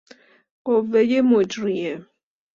[0.65, 1.95] قوهُ مجریه